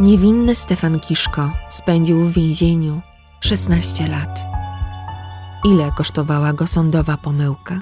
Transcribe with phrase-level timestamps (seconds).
[0.00, 3.00] Niewinny Stefan Kiszko spędził w więzieniu
[3.40, 4.40] 16 lat.
[5.64, 7.78] Ile kosztowała go sądowa pomyłka?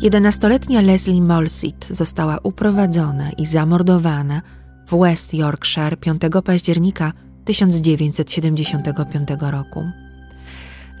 [0.00, 4.42] Jedenastoletnia Leslie Molsit została uprowadzona i zamordowana
[4.88, 7.12] w West Yorkshire 5 października
[7.44, 9.86] 1975 roku.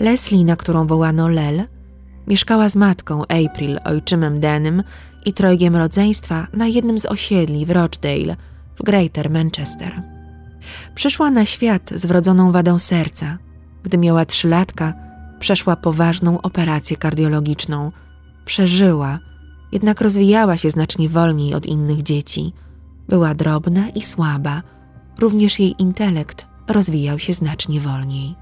[0.00, 1.64] Leslie, na którą wołano Lel,
[2.26, 4.82] mieszkała z matką April, ojczymem Denym
[5.26, 8.36] i trojgiem rodzeństwa na jednym z osiedli w Rochdale
[8.76, 10.02] w Greater Manchester.
[10.94, 13.38] Przyszła na świat z wrodzoną wadą serca.
[13.82, 14.94] Gdy miała trzylatka,
[15.38, 17.92] przeszła poważną operację kardiologiczną.
[18.44, 19.18] Przeżyła,
[19.72, 22.52] jednak rozwijała się znacznie wolniej od innych dzieci.
[23.08, 24.62] Była drobna i słaba,
[25.18, 28.34] również jej intelekt rozwijał się znacznie wolniej.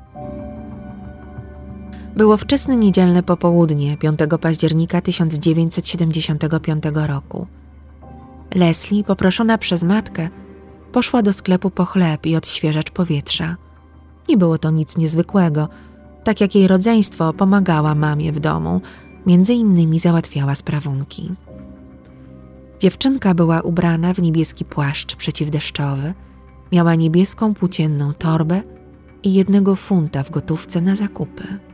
[2.17, 7.47] Było wczesne niedzielne popołudnie 5 października 1975 roku.
[8.55, 10.29] Leslie, poproszona przez matkę,
[10.93, 13.57] poszła do sklepu po chleb i odświeżacz powietrza.
[14.29, 15.69] Nie było to nic niezwykłego,
[16.25, 18.81] tak jak jej rodzeństwo pomagała mamie w domu,
[19.27, 21.31] między innymi załatwiała sprawunki.
[22.81, 26.15] Dziewczynka była ubrana w niebieski płaszcz przeciwdeszczowy,
[26.73, 28.63] miała niebieską płócienną torbę
[29.23, 31.72] i jednego funta w gotówce na zakupy.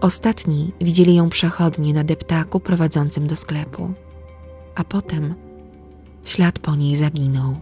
[0.00, 3.92] Ostatni widzieli ją przechodnie na deptaku prowadzącym do sklepu,
[4.74, 5.34] a potem
[6.24, 7.56] ślad po niej zaginął.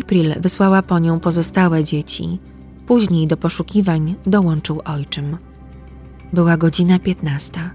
[0.00, 2.38] April wysłała po nią pozostałe dzieci.
[2.86, 5.36] Później do poszukiwań dołączył ojczym.
[6.32, 7.70] Była godzina piętnasta.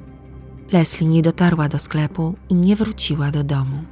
[0.72, 3.84] Leslie nie dotarła do sklepu i nie wróciła do domu.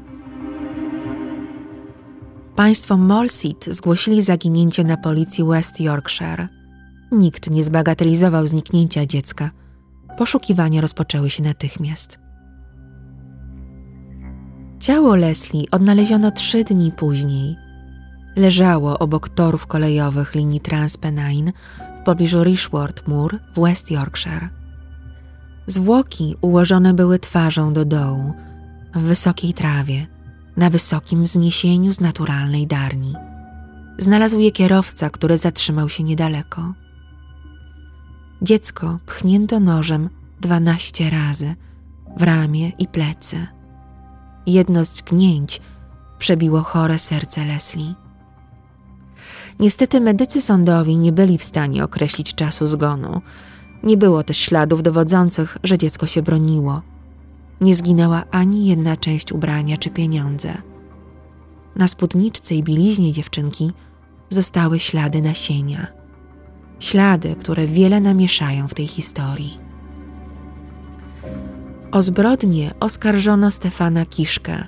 [2.55, 6.58] Państwo Molsit zgłosili zaginięcie na policji West Yorkshire.
[7.11, 9.51] Nikt nie zbagatelizował zniknięcia dziecka.
[10.17, 12.19] Poszukiwania rozpoczęły się natychmiast.
[14.79, 17.55] Ciało Leslie odnaleziono trzy dni później.
[18.35, 21.51] Leżało obok torów kolejowych linii Transpennine
[22.01, 24.49] w pobliżu Rishworth Moor w West Yorkshire.
[25.67, 28.33] Zwłoki ułożone były twarzą do dołu,
[28.95, 30.07] w wysokiej trawie,
[30.57, 33.13] na wysokim wzniesieniu z naturalnej darni.
[33.97, 36.73] Znalazł je kierowca, który zatrzymał się niedaleko.
[38.41, 40.09] Dziecko pchnięto nożem
[40.41, 41.55] dwanaście razy
[42.17, 43.47] w ramię i plecy.
[44.47, 45.61] Jedno z tknięć
[46.19, 47.93] przebiło chore serce Leslie.
[49.59, 53.21] Niestety medycy sądowi nie byli w stanie określić czasu zgonu.
[53.83, 56.81] Nie było też śladów dowodzących, że dziecko się broniło.
[57.61, 60.53] Nie zginęła ani jedna część ubrania czy pieniądze.
[61.75, 63.71] Na spódniczce i bieliźnie dziewczynki
[64.29, 65.98] zostały ślady nasienia.
[66.79, 69.57] Ślady, które wiele namieszają w tej historii.
[71.91, 74.63] O zbrodnię oskarżono Stefana Kiszkę,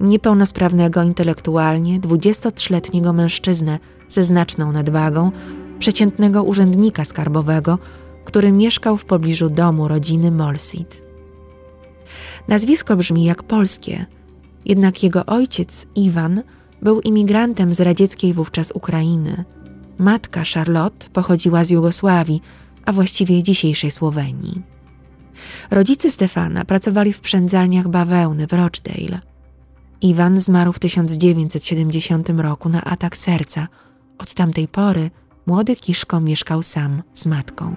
[0.00, 3.78] niepełnosprawnego intelektualnie 23-letniego mężczyznę
[4.08, 5.32] ze znaczną nadwagą,
[5.78, 7.78] przeciętnego urzędnika skarbowego,
[8.24, 11.02] który mieszkał w pobliżu domu rodziny Molsit.
[12.48, 14.06] Nazwisko brzmi jak polskie,
[14.64, 16.42] jednak jego ojciec Iwan
[16.82, 19.44] był imigrantem z radzieckiej wówczas Ukrainy.
[20.02, 22.42] Matka Charlotte pochodziła z Jugosławii,
[22.84, 24.62] a właściwie dzisiejszej Słowenii.
[25.70, 29.20] Rodzice Stefana pracowali w przędzalniach bawełny w Rochdale.
[30.00, 33.68] Iwan zmarł w 1970 roku na atak serca.
[34.18, 35.10] Od tamtej pory
[35.46, 37.74] młody Kiszko mieszkał sam z matką.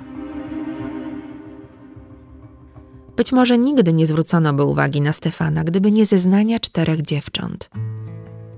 [3.17, 7.69] Być może nigdy nie zwrócono by uwagi na Stefana, gdyby nie zeznania czterech dziewcząt.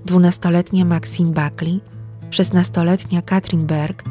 [0.04, 1.80] Dwunastoletnia Maxine Buckley,
[2.30, 4.04] szesnastoletnia Katrin Berg,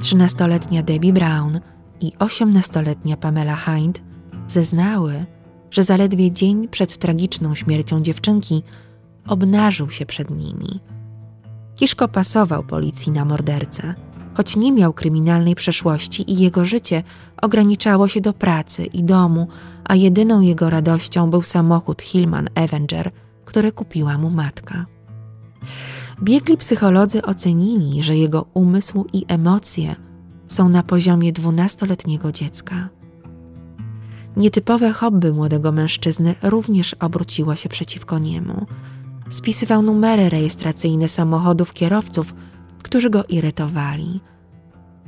[0.00, 1.60] trzynastoletnia Debbie Brown
[2.00, 4.02] i osiemnastoletnia Pamela Hind
[4.46, 5.26] zeznały,
[5.70, 8.62] że zaledwie dzień przed tragiczną śmiercią dziewczynki
[9.28, 10.80] obnażył się przed nimi.
[11.76, 13.94] Kiszko pasował policji na mordercę,
[14.34, 17.02] choć nie miał kryminalnej przeszłości i jego życie
[17.42, 19.48] ograniczało się do pracy i domu,
[19.84, 23.10] a jedyną jego radością był samochód Hillman Avenger,
[23.44, 24.86] który kupiła mu matka.
[26.22, 29.96] Biegli psycholodzy ocenili, że jego umysł i emocje
[30.46, 32.88] są na poziomie dwunastoletniego dziecka.
[34.36, 38.66] Nietypowe hobby młodego mężczyzny również obróciło się przeciwko niemu.
[39.30, 42.34] Spisywał numery rejestracyjne samochodów kierowców,
[42.82, 44.20] którzy go irytowali.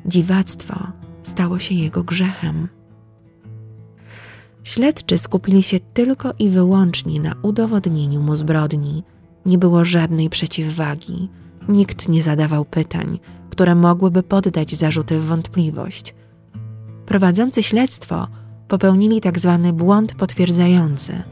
[0.06, 0.86] Dziwactwo
[1.22, 2.68] stało się jego grzechem.
[4.64, 9.02] Śledczy skupili się tylko i wyłącznie na udowodnieniu mu zbrodni.
[9.48, 11.28] Nie było żadnej przeciwwagi.
[11.68, 13.18] Nikt nie zadawał pytań,
[13.50, 16.14] które mogłyby poddać zarzuty w wątpliwość.
[17.06, 18.28] Prowadzący śledztwo
[18.68, 21.22] popełnili tak zwany błąd potwierdzający,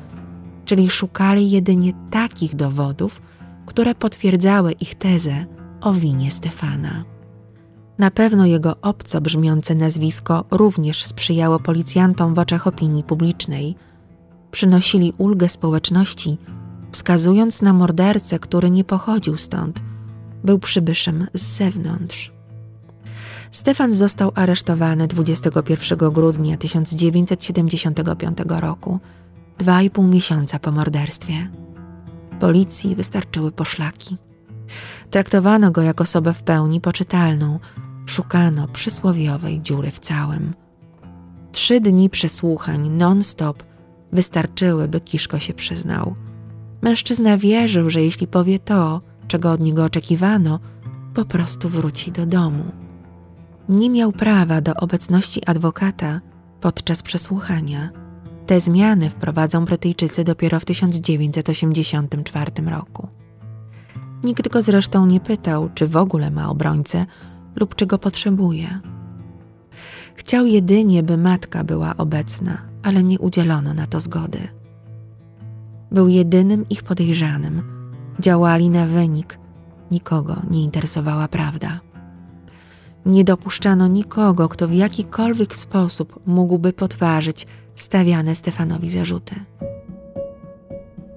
[0.65, 3.23] czyli szukali jedynie takich dowodów,
[3.67, 5.47] które potwierdzały ich tezę
[5.81, 7.05] o winie Stefana.
[7.99, 13.75] Na pewno jego obco brzmiące nazwisko również sprzyjało policjantom w oczach opinii publicznej.
[14.51, 16.39] Przynosili ulgę społeczności,
[16.97, 19.83] wskazując na mordercę, który nie pochodził stąd,
[20.45, 22.33] był przybyszem z zewnątrz.
[23.51, 29.01] Stefan został aresztowany 21 grudnia 1975 roku,
[29.59, 31.51] dwa i pół miesiąca po morderstwie.
[32.41, 34.17] Policji wystarczyły poszlaki.
[35.11, 37.59] Traktowano go jako osobę w pełni poczytalną,
[38.07, 40.55] szukano przysłowiowej dziury w całym.
[41.53, 43.63] Trzy dni przesłuchań non-stop
[44.13, 46.26] wystarczyły, by Kiszko się przyznał.
[46.87, 50.61] Mężczyzna wierzył, że jeśli powie to, czego od niego oczekiwano,
[51.15, 52.65] po prostu wróci do domu.
[53.69, 56.21] Nie miał prawa do obecności adwokata
[56.61, 57.91] podczas przesłuchania.
[58.47, 63.09] Te zmiany wprowadzą Brytyjczycy dopiero w 1984 roku.
[64.25, 67.07] Nikt go zresztą nie pytał, czy w ogóle ma obrońcę
[67.57, 68.81] lub czy go potrzebuje.
[70.15, 74.39] Chciał jedynie, by matka była obecna, ale nie udzielono na to zgody.
[75.91, 77.63] Był jedynym ich podejrzanym.
[78.21, 79.39] Działali na wynik.
[79.91, 81.81] Nikogo nie interesowała prawda.
[83.07, 89.35] Nie dopuszczano nikogo, kto w jakikolwiek sposób mógłby podważyć stawiane Stefanowi zarzuty.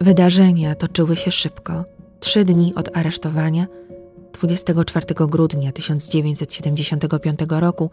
[0.01, 1.85] Wydarzenia toczyły się szybko.
[2.19, 3.67] Trzy dni od aresztowania,
[4.41, 7.91] 24 grudnia 1975 roku,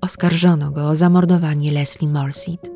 [0.00, 2.75] oskarżono go o zamordowanie Leslie Molseed.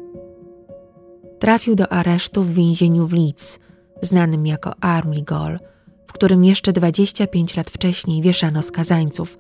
[1.41, 3.59] Trafił do aresztu w więzieniu w Leeds,
[4.03, 5.59] znanym jako Armley Gall,
[6.07, 9.39] w którym jeszcze 25 lat wcześniej wieszano skazańców,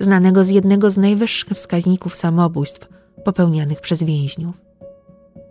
[0.00, 2.88] znanego z jednego z najwyższych wskaźników samobójstw
[3.24, 4.64] popełnianych przez więźniów.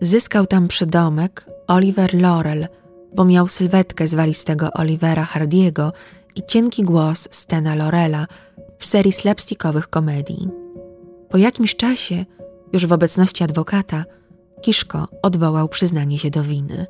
[0.01, 2.67] Zyskał tam przydomek Oliver Laurel,
[3.15, 5.93] bo miał sylwetkę zwalistego Olivera Hardiego
[6.35, 8.27] i cienki głos Stena Lorela
[8.79, 10.49] w serii slapstickowych komedii.
[11.29, 12.25] Po jakimś czasie,
[12.73, 14.05] już w obecności adwokata,
[14.63, 16.85] Kiszko odwołał przyznanie się do winy.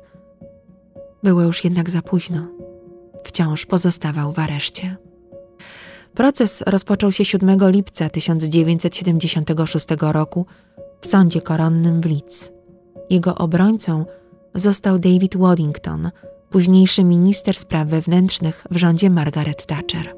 [1.22, 2.46] Było już jednak za późno.
[3.24, 4.96] Wciąż pozostawał w areszcie.
[6.14, 10.46] Proces rozpoczął się 7 lipca 1976 roku
[11.00, 12.52] w sądzie koronnym w Leeds.
[13.10, 14.06] Jego obrońcą
[14.54, 16.10] został David Waddington,
[16.50, 20.14] późniejszy minister spraw wewnętrznych w rządzie Margaret Thatcher.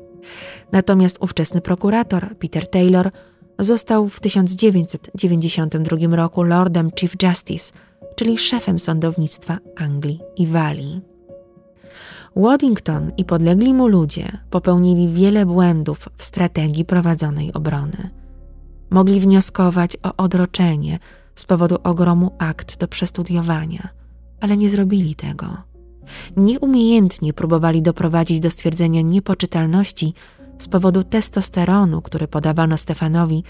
[0.73, 3.11] Natomiast ówczesny prokurator Peter Taylor
[3.59, 7.73] został w 1992 roku Lordem Chief Justice,
[8.17, 11.01] czyli szefem sądownictwa Anglii i Walii.
[12.37, 18.11] Waddington i podlegli mu ludzie popełnili wiele błędów w strategii prowadzonej obrony.
[18.91, 20.99] Mogli wnioskować o odroczenie
[21.35, 23.89] z powodu ogromu akt do przestudiowania,
[24.41, 25.57] ale nie zrobili tego.
[26.37, 30.15] Nieumiejętnie próbowali doprowadzić do stwierdzenia niepoczytalności
[30.59, 33.45] z powodu testosteronu, który podawano Stefanowi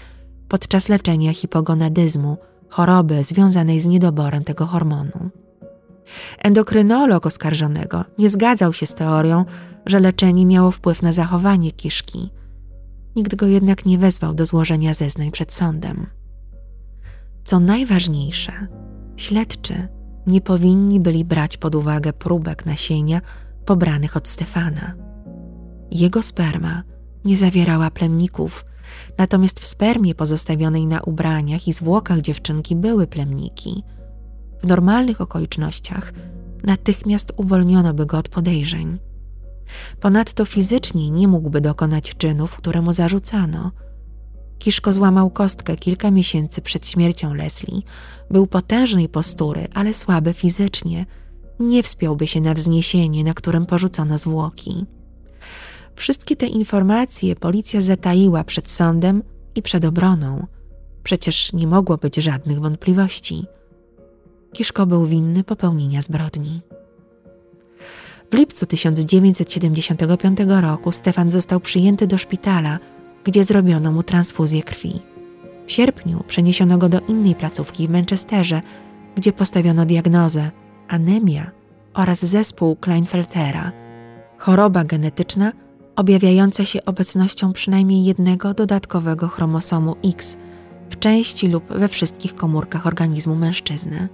[0.47, 2.37] podczas leczenia hipogonadyzmu,
[2.69, 5.29] choroby związanej z niedoborem tego hormonu.
[6.39, 9.45] Endokrynolog oskarżonego nie zgadzał się z teorią,
[9.85, 12.29] że leczenie miało wpływ na zachowanie kiszki.
[13.15, 16.07] Nikt go jednak nie wezwał do złożenia zeznań przed sądem.
[17.43, 18.67] Co najważniejsze,
[19.15, 19.87] śledczy
[20.27, 23.21] nie powinni byli brać pod uwagę próbek nasienia
[23.65, 24.93] pobranych od Stefana.
[25.91, 26.83] Jego sperma
[27.25, 28.65] nie zawierała plemników,
[29.17, 33.83] natomiast w spermie pozostawionej na ubraniach i zwłokach dziewczynki były plemniki.
[34.63, 36.13] W normalnych okolicznościach
[36.63, 38.99] natychmiast uwolniono by go od podejrzeń.
[39.99, 43.71] Ponadto fizycznie nie mógłby dokonać czynów, które mu zarzucano.
[44.59, 47.81] Kiszko złamał kostkę kilka miesięcy przed śmiercią Leslie.
[48.31, 51.05] Był potężnej postury, ale słaby fizycznie.
[51.59, 54.85] Nie wspiąłby się na wzniesienie, na którym porzucono zwłoki.
[55.97, 59.23] Wszystkie te informacje policja zataiła przed sądem
[59.55, 60.47] i przed obroną.
[61.03, 63.45] Przecież nie mogło być żadnych wątpliwości.
[64.53, 66.61] Kiszko był winny popełnienia zbrodni.
[68.31, 72.79] W lipcu 1975 roku Stefan został przyjęty do szpitala,
[73.23, 74.93] gdzie zrobiono mu transfuzję krwi.
[75.65, 78.61] W sierpniu przeniesiono go do innej placówki w Manchesterze,
[79.15, 80.51] gdzie postawiono diagnozę
[80.87, 81.51] anemia
[81.93, 83.71] oraz zespół Kleinfeltera,
[84.37, 85.51] choroba genetyczna
[85.97, 90.37] objawiająca się obecnością przynajmniej jednego dodatkowego chromosomu X
[90.89, 94.09] w części lub we wszystkich komórkach organizmu mężczyzny.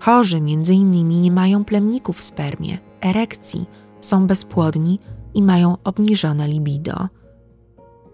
[0.00, 3.66] Chorzy innymi nie mają plemników w spermie, erekcji,
[4.00, 4.98] są bezpłodni
[5.34, 7.08] i mają obniżone libido.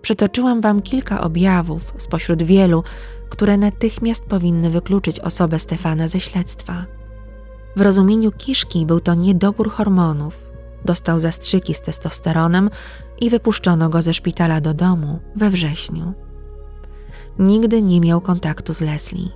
[0.03, 2.83] Przytoczyłam Wam kilka objawów spośród wielu,
[3.31, 6.85] które natychmiast powinny wykluczyć osobę Stefana ze śledztwa.
[7.77, 10.50] W rozumieniu Kiszki był to niedobór hormonów.
[10.85, 12.71] Dostał zastrzyki z testosteronem
[13.21, 16.15] i wypuszczono go ze szpitala do domu we wrześniu.
[17.39, 19.29] Nigdy nie miał kontaktu z Leslie.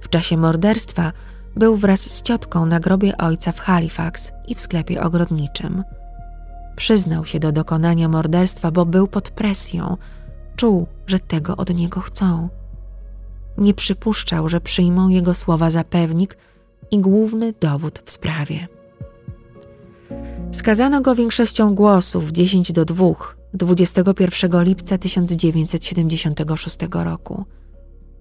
[0.00, 1.12] W czasie morderstwa
[1.56, 5.84] był wraz z ciotką na grobie ojca w Halifax i w sklepie ogrodniczym.
[6.76, 9.96] Przyznał się do dokonania morderstwa, bo był pod presją.
[10.56, 12.48] Czuł, że tego od niego chcą.
[13.58, 16.36] Nie przypuszczał, że przyjmą jego słowa za pewnik
[16.90, 18.68] i główny dowód w sprawie.
[20.52, 23.04] Skazano go większością głosów 10 do 2
[23.54, 27.44] 21 lipca 1976 roku.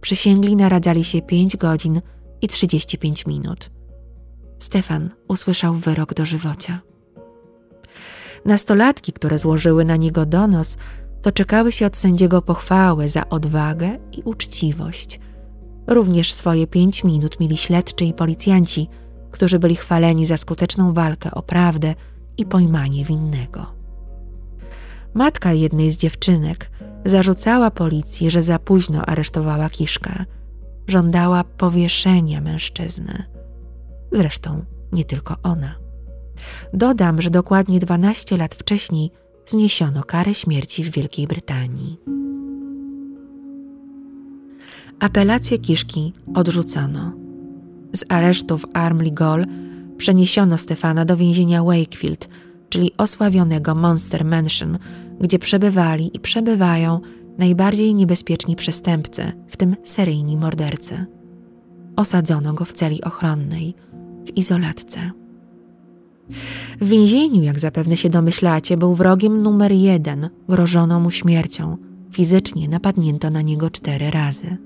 [0.01, 2.01] Przysięgli naradzali się 5 godzin
[2.41, 3.69] i 35 minut.
[4.59, 6.79] Stefan usłyszał wyrok do żywocia.
[8.45, 10.77] Nastolatki, które złożyły na niego donos,
[11.23, 15.19] doczekały się od sędziego pochwały za odwagę i uczciwość.
[15.87, 18.87] Również swoje pięć minut mieli śledczy i policjanci,
[19.31, 21.95] którzy byli chwaleni za skuteczną walkę o prawdę
[22.39, 23.65] i pojmanie winnego.
[25.13, 26.71] Matka jednej z dziewczynek
[27.05, 30.25] zarzucała policji, że za późno aresztowała Kiszkę.
[30.87, 33.23] Żądała powieszenia mężczyzny.
[34.11, 35.75] Zresztą nie tylko ona.
[36.73, 39.11] Dodam, że dokładnie 12 lat wcześniej
[39.45, 41.99] zniesiono karę śmierci w Wielkiej Brytanii.
[44.99, 47.13] Apelację Kiszki odrzucono.
[47.93, 49.45] Z aresztu w Armley Gall
[49.99, 52.29] przeniesiono Stefana do więzienia Wakefield,
[52.69, 54.77] czyli osławionego Monster Mansion,
[55.21, 56.99] gdzie przebywali i przebywają
[57.37, 61.05] najbardziej niebezpieczni przestępcy, w tym seryjni mordercy.
[61.95, 63.75] Osadzono go w celi ochronnej,
[64.25, 65.11] w izolatce.
[66.81, 71.77] W więzieniu, jak zapewne się domyślacie, był wrogiem numer jeden, grożono mu śmiercią.
[72.11, 74.57] Fizycznie napadnięto na niego cztery razy.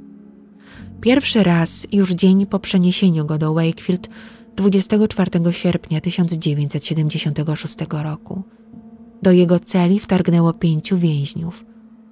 [1.02, 4.10] Pierwszy raz już dzień po przeniesieniu go do Wakefield
[4.56, 8.44] 24 sierpnia 1976 roku.
[9.22, 11.66] Do jego celi wtargnęło pięciu więźniów.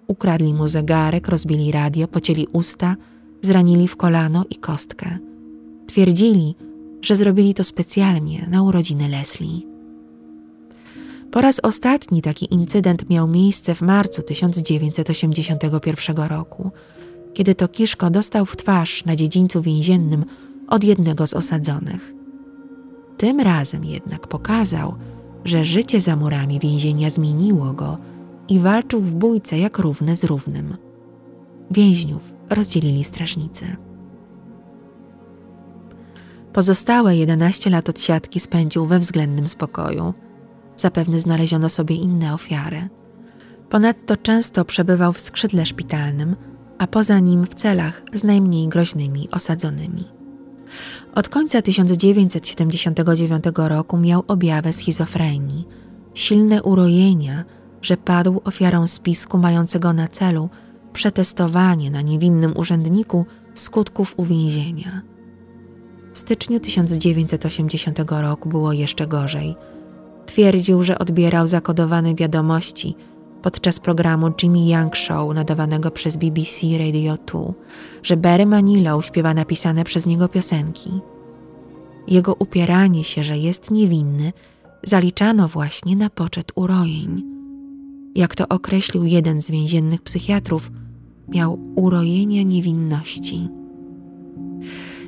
[0.07, 2.95] Ukradli mu zegarek, rozbili radio, pocięli usta,
[3.41, 5.17] zranili w kolano i kostkę.
[5.87, 6.55] Twierdzili,
[7.01, 9.61] że zrobili to specjalnie na urodziny Leslie.
[11.31, 16.71] Po raz ostatni taki incydent miał miejsce w marcu 1981 roku,
[17.33, 20.25] kiedy to Kiszko dostał w twarz na dziedzińcu więziennym
[20.67, 22.20] od jednego z osadzonych.
[23.21, 24.95] Tym razem jednak pokazał,
[25.45, 27.97] że życie za murami więzienia zmieniło go
[28.49, 30.77] i walczył w bójce jak równy z równym.
[31.71, 33.75] Więźniów rozdzielili strażnicy.
[36.53, 40.13] Pozostałe 11 lat od siatki spędził we względnym spokoju.
[40.75, 42.89] Zapewne znaleziono sobie inne ofiary.
[43.69, 46.35] Ponadto często przebywał w skrzydle szpitalnym,
[46.77, 50.21] a poza nim w celach z najmniej groźnymi osadzonymi.
[51.15, 55.67] Od końca 1979 roku miał objawy schizofrenii,
[56.13, 57.45] silne urojenia,
[57.81, 60.49] że padł ofiarą spisku mającego na celu
[60.93, 65.01] przetestowanie na niewinnym urzędniku skutków uwięzienia.
[66.13, 69.55] W styczniu 1980 roku było jeszcze gorzej.
[70.25, 72.95] Twierdził, że odbierał zakodowane wiadomości
[73.41, 77.39] podczas programu Jimmy Young Show nadawanego przez BBC Radio 2,
[78.03, 80.91] że Barry Manilow śpiewa napisane przez niego piosenki.
[82.07, 84.33] Jego upieranie się, że jest niewinny,
[84.83, 87.23] zaliczano właśnie na poczet urojeń.
[88.15, 90.71] Jak to określił jeden z więziennych psychiatrów,
[91.27, 93.47] miał urojenia niewinności.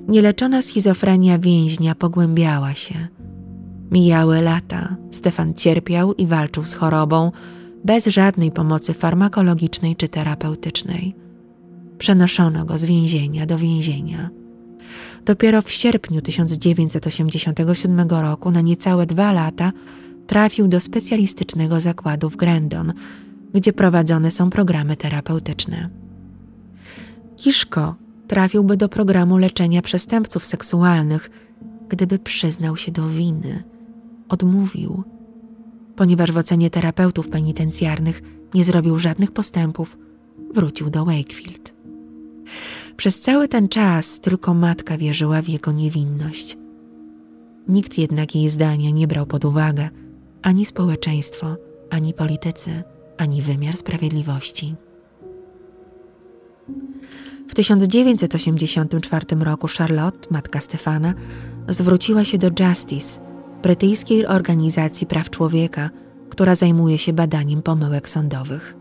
[0.08, 2.96] Nieleczona schizofrenia więźnia pogłębiała się.
[3.92, 7.32] Mijały lata, Stefan cierpiał i walczył z chorobą
[7.84, 11.16] bez żadnej pomocy farmakologicznej czy terapeutycznej.
[11.98, 14.30] Przenoszono go z więzienia do więzienia.
[15.26, 19.72] Dopiero w sierpniu 1987 roku, na niecałe dwa lata,
[20.28, 22.94] trafił do specjalistycznego zakładu w Grendon,
[23.54, 25.90] gdzie prowadzone są programy terapeutyczne.
[27.36, 27.96] Kiszko
[28.28, 31.30] trafiłby do programu leczenia przestępców seksualnych,
[31.90, 33.64] gdyby przyznał się do winy.
[34.30, 35.04] Odmówił,
[35.96, 38.22] ponieważ w ocenie terapeutów penitencjarnych
[38.54, 39.98] nie zrobił żadnych postępów,
[40.54, 41.74] wrócił do Wakefield.
[42.98, 46.58] Przez cały ten czas tylko matka wierzyła w jego niewinność.
[47.68, 49.90] Nikt jednak jej zdania nie brał pod uwagę
[50.42, 51.56] ani społeczeństwo,
[51.90, 52.84] ani politycy,
[53.18, 54.76] ani wymiar sprawiedliwości.
[57.48, 61.14] W 1984 roku Charlotte, matka Stefana,
[61.68, 63.22] zwróciła się do Justice,
[63.64, 65.90] brytyjskiej organizacji praw człowieka,
[66.30, 68.76] która zajmuje się badaniem pomyłek sądowych.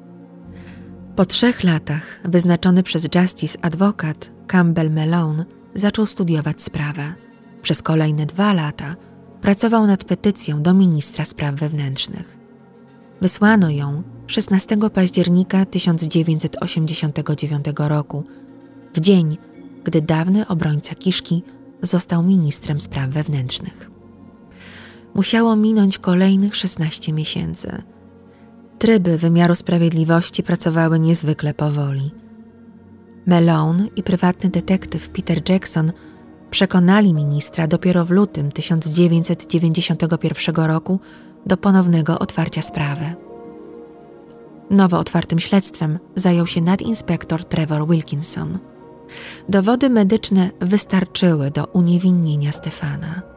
[1.16, 7.14] Po trzech latach wyznaczony przez Justice adwokat Campbell Malone zaczął studiować sprawę.
[7.62, 8.96] Przez kolejne dwa lata
[9.40, 12.38] pracował nad petycją do ministra spraw wewnętrznych.
[13.20, 18.24] Wysłano ją 16 października 1989 roku,
[18.94, 19.38] w dzień,
[19.84, 21.42] gdy dawny obrońca Kiszki
[21.82, 23.91] został ministrem spraw wewnętrznych.
[25.14, 27.82] Musiało minąć kolejnych 16 miesięcy.
[28.78, 32.10] Tryby wymiaru sprawiedliwości pracowały niezwykle powoli.
[33.26, 35.92] Malone i prywatny detektyw Peter Jackson
[36.50, 41.00] przekonali ministra dopiero w lutym 1991 roku
[41.46, 43.14] do ponownego otwarcia sprawy.
[44.70, 48.58] Nowo otwartym śledztwem zajął się nadinspektor Trevor Wilkinson.
[49.48, 53.31] Dowody medyczne wystarczyły do uniewinnienia Stefana.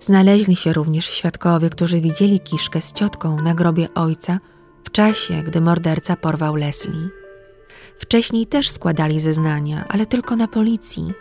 [0.00, 4.38] Znaleźli się również świadkowie, którzy widzieli kiszkę z ciotką na grobie ojca
[4.84, 7.08] w czasie, gdy morderca porwał Leslie.
[7.98, 11.12] Wcześniej też składali zeznania, ale tylko na policji.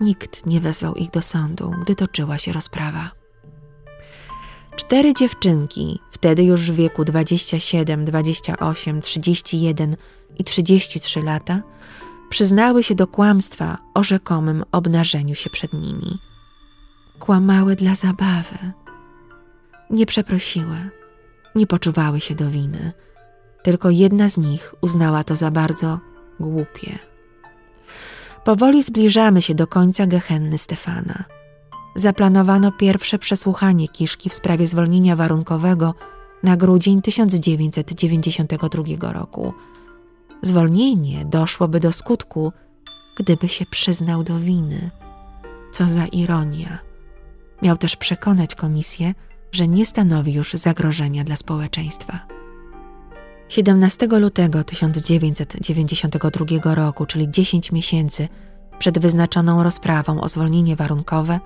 [0.00, 3.10] Nikt nie wezwał ich do sądu, gdy toczyła się rozprawa.
[4.76, 9.96] Cztery dziewczynki, wtedy już w wieku 27, 28, 31
[10.38, 11.62] i 33 lata,
[12.28, 16.18] przyznały się do kłamstwa o rzekomym obnażeniu się przed nimi.
[17.18, 18.58] Kłamały dla zabawy.
[19.90, 20.90] Nie przeprosiły,
[21.54, 22.92] nie poczuwały się do winy.
[23.62, 26.00] Tylko jedna z nich uznała to za bardzo
[26.40, 26.98] głupie.
[28.44, 31.24] Powoli zbliżamy się do końca gehenny Stefana.
[31.96, 35.94] Zaplanowano pierwsze przesłuchanie Kiszki w sprawie zwolnienia warunkowego
[36.42, 39.54] na grudzień 1992 roku.
[40.42, 42.52] Zwolnienie doszłoby do skutku,
[43.16, 44.90] gdyby się przyznał do winy.
[45.72, 46.93] Co za ironia.
[47.62, 49.14] Miał też przekonać komisję,
[49.52, 52.26] że nie stanowi już zagrożenia dla społeczeństwa.
[53.48, 58.28] 17 lutego 1992 roku, czyli 10 miesięcy
[58.78, 61.40] przed wyznaczoną rozprawą o zwolnienie warunkowe,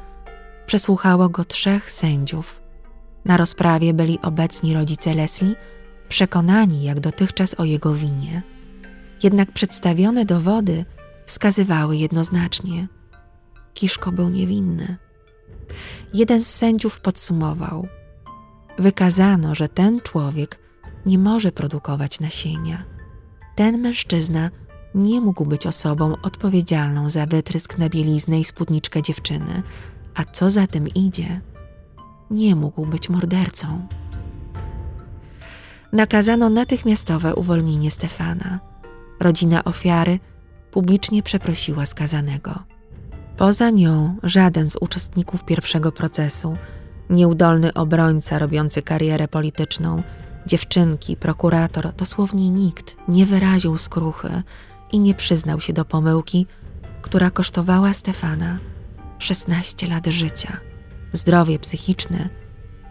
[0.66, 2.60] przesłuchało go trzech sędziów.
[3.24, 5.54] Na rozprawie byli obecni rodzice Leslie,
[6.08, 8.42] przekonani jak dotychczas o jego winie.
[9.22, 10.84] Jednak przedstawione dowody
[11.26, 12.88] wskazywały jednoznacznie:
[13.74, 14.96] Kiszko był niewinny.
[16.14, 17.88] Jeden z sędziów podsumował:
[18.78, 20.58] Wykazano, że ten człowiek
[21.06, 22.84] nie może produkować nasienia.
[23.54, 24.50] Ten mężczyzna
[24.94, 29.62] nie mógł być osobą odpowiedzialną za wytrysk na bieliznę i spódniczkę dziewczyny,
[30.14, 31.40] a co za tym idzie,
[32.30, 33.86] nie mógł być mordercą.
[35.92, 38.60] Nakazano natychmiastowe uwolnienie Stefana.
[39.20, 40.18] Rodzina ofiary
[40.70, 42.62] publicznie przeprosiła skazanego.
[43.38, 46.56] Poza nią żaden z uczestników pierwszego procesu,
[47.10, 50.02] nieudolny obrońca robiący karierę polityczną,
[50.46, 54.42] dziewczynki, prokurator, dosłownie nikt nie wyraził skruchy
[54.92, 56.46] i nie przyznał się do pomyłki,
[57.02, 58.58] która kosztowała Stefana
[59.18, 60.56] 16 lat życia,
[61.12, 62.28] zdrowie psychiczne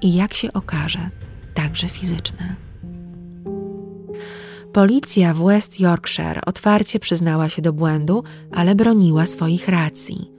[0.01, 1.09] i jak się okaże,
[1.53, 2.55] także fizyczne.
[4.73, 10.36] Policja w West Yorkshire otwarcie przyznała się do błędu, ale broniła swoich racji.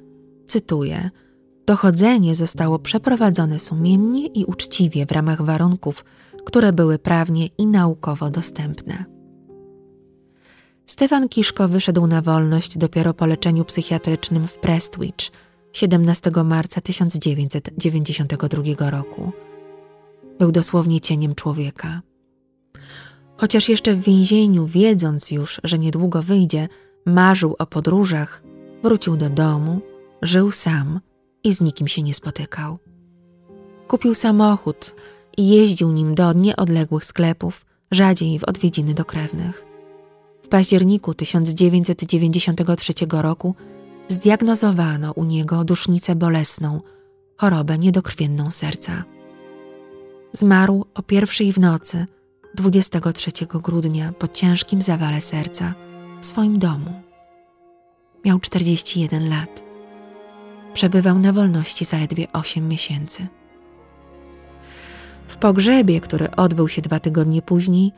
[0.48, 1.10] Cytuję:
[1.66, 6.04] Dochodzenie zostało przeprowadzone sumiennie i uczciwie w ramach warunków,
[6.44, 9.04] które były prawnie i naukowo dostępne.
[10.86, 15.14] Stefan Kiszko wyszedł na wolność dopiero po leczeniu psychiatrycznym w Prestwich
[15.72, 19.32] 17 marca 1992 roku.
[20.38, 22.02] Był dosłownie cieniem człowieka.
[23.36, 26.68] Chociaż jeszcze w więzieniu, wiedząc już, że niedługo wyjdzie,
[27.06, 28.42] marzył o podróżach,
[28.82, 29.80] wrócił do domu,
[30.22, 31.00] żył sam
[31.44, 32.78] i z nikim się nie spotykał.
[33.88, 34.94] Kupił samochód
[35.36, 39.64] i jeździł nim do nieodległych sklepów, rzadziej w odwiedziny do krewnych.
[40.42, 43.54] W październiku 1993 roku
[44.08, 46.80] zdiagnozowano u niego dusznicę bolesną,
[47.36, 49.04] chorobę niedokrwienną serca.
[50.32, 52.06] Zmarł o pierwszej w nocy
[52.54, 55.74] 23 grudnia po ciężkim zawale serca
[56.20, 57.02] w swoim domu.
[58.24, 59.67] Miał 41 lat.
[60.78, 63.26] Przebywał na wolności zaledwie 8 miesięcy.
[65.28, 67.92] W pogrzebie, który odbył się dwa tygodnie później,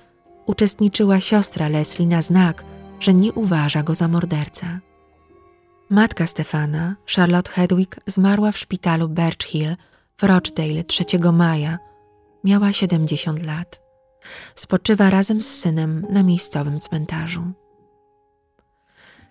[0.46, 2.64] uczestniczyła siostra Leslie na znak,
[3.00, 4.78] że nie uważa go za mordercę.
[5.90, 9.76] Matka Stefana, Charlotte Hedwig, zmarła w szpitalu Birch Hill
[10.18, 11.78] w Rochdale 3 maja.
[12.44, 13.80] Miała 70 lat.
[14.54, 17.42] Spoczywa razem z synem na miejscowym cmentarzu.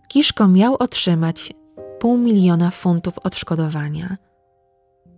[0.08, 1.54] Kiszko miał otrzymać
[2.00, 4.18] pół miliona funtów odszkodowania.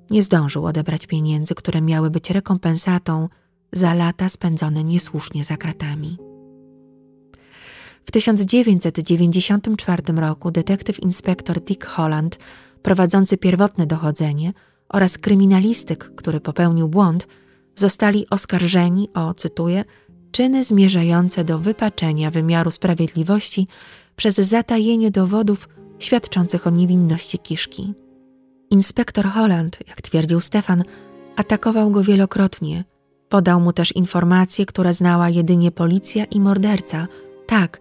[0.09, 3.29] Nie zdążył odebrać pieniędzy, które miały być rekompensatą
[3.71, 6.17] za lata spędzone niesłusznie za kratami.
[8.05, 12.37] W 1994 roku detektyw inspektor Dick Holland,
[12.81, 14.53] prowadzący pierwotne dochodzenie
[14.89, 17.27] oraz kryminalistyk, który popełnił błąd,
[17.75, 19.83] zostali oskarżeni o, cytuję,
[20.31, 23.67] czyny zmierzające do wypaczenia wymiaru sprawiedliwości
[24.15, 25.67] przez zatajenie dowodów
[26.01, 27.93] świadczących o niewinności Kiszki.
[28.69, 30.83] Inspektor Holland, jak twierdził Stefan,
[31.35, 32.83] atakował go wielokrotnie.
[33.29, 37.07] Podał mu też informacje, które znała jedynie policja i morderca,
[37.47, 37.79] tak,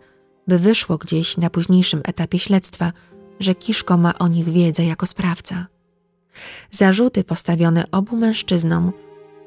[0.48, 2.92] by wyszło gdzieś na późniejszym etapie śledztwa,
[3.40, 5.66] że Kiszko ma o nich wiedzę jako sprawca.
[6.70, 8.92] Zarzuty postawione obu mężczyznom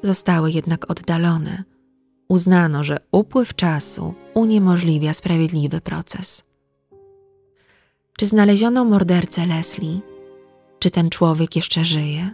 [0.02, 1.64] zostały jednak oddalone.
[2.28, 6.53] Uznano, że upływ czasu uniemożliwia sprawiedliwy proces.
[8.18, 10.00] Czy znaleziono mordercę Leslie?
[10.78, 12.30] Czy ten człowiek jeszcze żyje?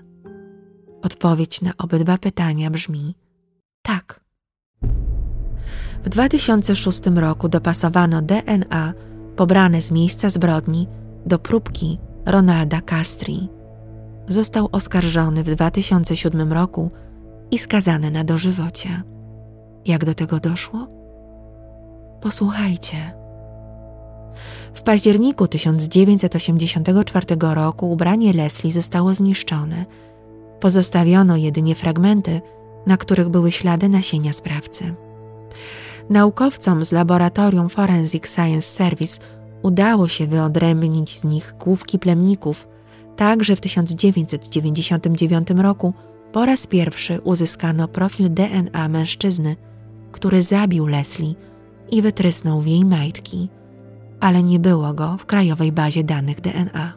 [1.02, 3.14] Odpowiedź na obydwa pytania brzmi
[3.82, 4.20] tak.
[6.04, 8.94] W 2006 roku dopasowano DNA
[9.36, 10.88] pobrane z miejsca zbrodni
[11.26, 13.48] do próbki Ronalda Castri.
[14.28, 16.90] Został oskarżony w 2007 roku
[17.50, 19.02] i skazany na dożywocie.
[19.86, 20.86] Jak do tego doszło?
[22.20, 23.19] Posłuchajcie.
[24.74, 29.86] W październiku 1984 roku ubranie Leslie zostało zniszczone.
[30.60, 32.40] Pozostawiono jedynie fragmenty,
[32.86, 34.94] na których były ślady nasienia sprawcy.
[36.10, 39.20] Naukowcom z laboratorium Forensic Science Service
[39.62, 42.68] udało się wyodrębnić z nich główki plemników,
[43.16, 45.94] tak że w 1999 roku
[46.32, 49.56] po raz pierwszy uzyskano profil DNA mężczyzny,
[50.12, 51.34] który zabił Leslie
[51.90, 53.48] i wytrysnął w jej majtki–
[54.20, 56.92] ale nie było go w krajowej bazie danych DNA.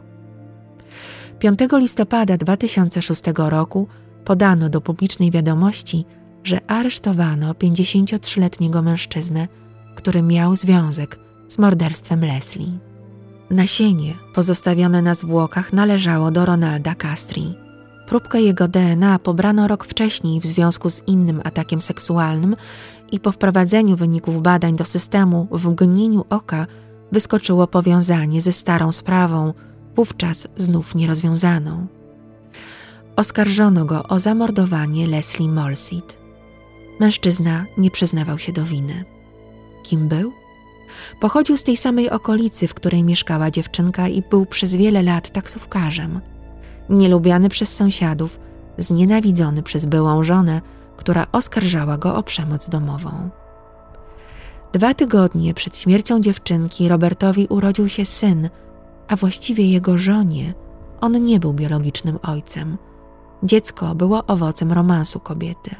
[1.38, 3.88] 5 listopada 2006 roku
[4.24, 6.04] podano do publicznej wiadomości,
[6.44, 9.48] że aresztowano 53-letniego mężczyznę,
[9.94, 12.78] który miał związek z morderstwem Leslie.
[13.50, 17.54] Nasienie pozostawione na zwłokach należało do Ronalda Castri.
[18.08, 22.56] Próbkę jego DNA pobrano rok wcześniej w związku z innym atakiem seksualnym
[23.12, 26.66] i po wprowadzeniu wyników badań do systemu w mgnieniu oka
[27.12, 29.54] wyskoczyło powiązanie ze starą sprawą,
[29.96, 31.86] wówczas znów nierozwiązaną.
[33.16, 36.18] Oskarżono go o zamordowanie Leslie Molsit.
[37.00, 39.04] Mężczyzna nie przyznawał się do winy.
[39.82, 40.32] Kim był?
[41.20, 46.20] Pochodził z tej samej okolicy, w której mieszkała dziewczynka i był przez wiele lat taksówkarzem.
[46.88, 48.40] Nielubiany przez sąsiadów,
[48.78, 50.60] znienawidzony przez byłą żonę,
[50.96, 53.30] która oskarżała go o przemoc domową.
[54.74, 58.50] Dwa tygodnie przed śmiercią dziewczynki Robertowi urodził się syn,
[59.08, 60.54] a właściwie jego żonie
[61.00, 62.78] on nie był biologicznym ojcem.
[63.42, 65.76] Dziecko było owocem romansu kobiety.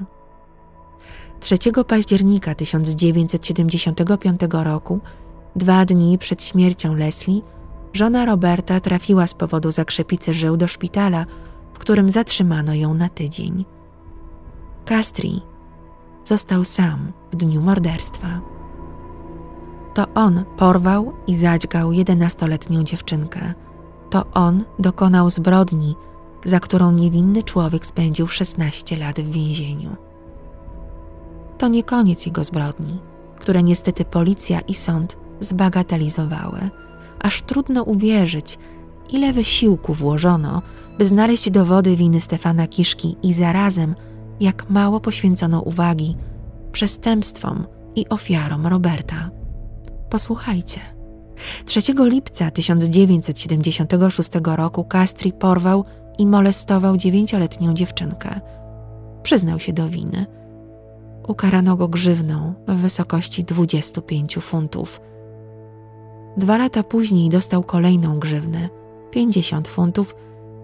[1.40, 5.00] 3 października 1975 roku,
[5.56, 7.40] dwa dni przed śmiercią Leslie,
[7.92, 11.26] żona Roberta trafiła z powodu zakrzepicy żył do szpitala,
[11.72, 13.64] w którym zatrzymano ją na tydzień.
[14.84, 15.40] Castri
[16.24, 18.53] został sam w dniu morderstwa.
[19.94, 23.54] To on porwał i zadźgał jedenastoletnią dziewczynkę.
[24.10, 25.94] To on dokonał zbrodni,
[26.44, 29.96] za którą niewinny człowiek spędził 16 lat w więzieniu.
[31.58, 32.98] To nie koniec jego zbrodni,
[33.38, 36.70] które niestety policja i sąd zbagatelizowały.
[37.22, 38.58] Aż trudno uwierzyć,
[39.10, 40.62] ile wysiłku włożono,
[40.98, 43.94] by znaleźć dowody winy Stefana Kiszki i zarazem,
[44.40, 46.16] jak mało poświęcono uwagi
[46.72, 49.30] przestępstwom i ofiarom Roberta.
[50.14, 50.80] Posłuchajcie.
[51.64, 55.84] 3 lipca 1976 roku Castri porwał
[56.18, 58.40] i molestował dziewięcioletnią dziewczynkę.
[59.22, 60.26] Przyznał się do winy.
[61.28, 65.00] Ukarano go grzywną w wysokości 25 funtów.
[66.36, 68.68] Dwa lata później dostał kolejną grzywnę
[69.10, 70.14] 50 funtów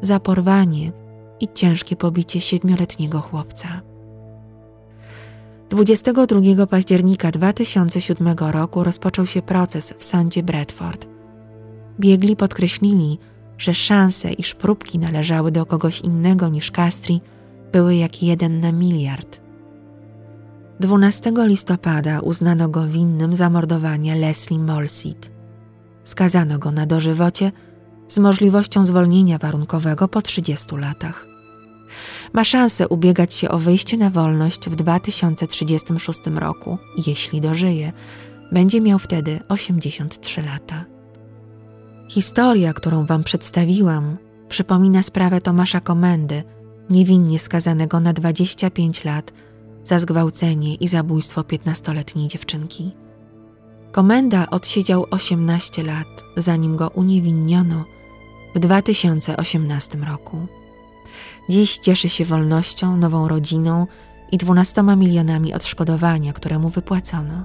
[0.03, 0.93] za porwanie
[1.41, 3.90] i ciężkie pobicie siedmioletniego chłopca.
[5.71, 11.07] 22 października 2007 roku rozpoczął się proces w sądzie Bradford.
[12.01, 13.19] Biegli podkreślili,
[13.59, 17.21] że szanse, iż próbki należały do kogoś innego niż Castri,
[17.73, 19.41] były jak jeden na miliard.
[20.81, 25.31] 12 listopada uznano go winnym zamordowania Leslie Molsit.
[26.05, 27.53] Skazano go na dożywocie
[28.09, 31.30] z możliwością zwolnienia warunkowego po 30 latach
[32.33, 37.93] ma szansę ubiegać się o wyjście na wolność w 2036 roku, jeśli dożyje.
[38.53, 40.85] Będzie miał wtedy 83 lata.
[42.09, 44.17] Historia, którą Wam przedstawiłam,
[44.49, 46.43] przypomina sprawę Tomasza Komendy,
[46.91, 49.33] niewinnie skazanego na 25 lat
[49.85, 52.93] za zgwałcenie i zabójstwo 15-letniej dziewczynki.
[53.93, 57.85] Komenda odsiedział 18 lat, zanim go uniewinniono
[58.55, 60.47] w 2018 roku.
[61.51, 63.87] Dziś cieszy się wolnością, nową rodziną
[64.33, 67.45] i 12 milionami odszkodowania, które mu wypłacono.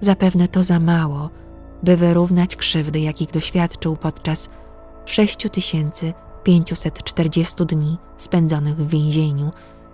[0.00, 1.30] Zapewne to za mało,
[1.82, 4.48] by wyrównać krzywdy, jakich doświadczył podczas
[5.04, 9.50] 6540 dni spędzonych w więzieniu,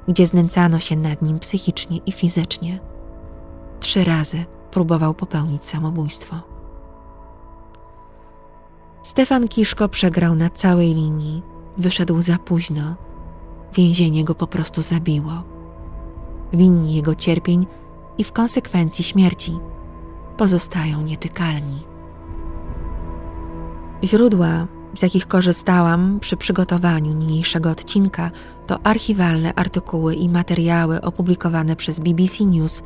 [0.08, 2.80] gdzie znęcano się nad nim psychicznie i fizycznie.
[3.80, 6.36] Trzy razy próbował popełnić samobójstwo.
[9.02, 11.42] Stefan Kiszko przegrał na całej linii,
[11.78, 13.05] wyszedł za późno.
[13.74, 15.42] Więzienie go po prostu zabiło.
[16.52, 17.66] Winni jego cierpień
[18.18, 19.58] i w konsekwencji śmierci
[20.36, 21.82] pozostają nietykalni.
[24.04, 28.30] Źródła, z jakich korzystałam przy przygotowaniu niniejszego odcinka,
[28.66, 32.82] to archiwalne artykuły i materiały opublikowane przez BBC News,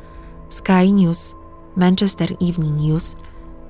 [0.49, 1.35] Sky News,
[1.75, 3.15] Manchester Evening News,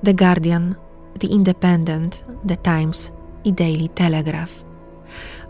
[0.04, 0.74] The Guardian,
[1.18, 3.12] The Independent, The Times
[3.44, 4.71] i Daily Telegraph.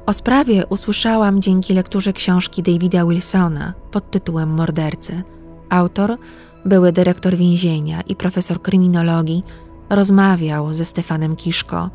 [0.07, 5.23] O sprawie usłyszałam dzięki lekturze książki Davida Wilsona pod tytułem Mordercy.
[5.71, 6.17] Autor,
[6.65, 9.43] były dyrektor więzienia i profesor kryminologii,
[9.91, 11.91] rozmawiał ze Stefanem Kiszko.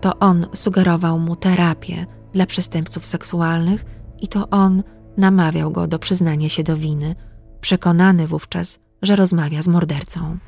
[0.00, 3.84] To on sugerował mu terapię dla przestępców seksualnych
[4.20, 4.82] i to on
[5.16, 7.14] namawiał go do przyznania się do winy,
[7.60, 10.38] przekonany wówczas, że rozmawia z mordercą.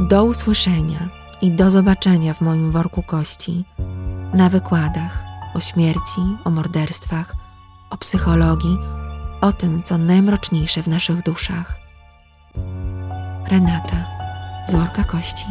[0.00, 1.08] Do usłyszenia
[1.42, 3.64] i do zobaczenia w moim worku kości,
[4.34, 5.22] na wykładach
[5.54, 7.34] o śmierci, o morderstwach,
[7.90, 8.78] o psychologii,
[9.40, 11.78] o tym, co najmroczniejsze w naszych duszach.
[13.48, 14.06] Renata
[14.68, 15.46] z worka kości.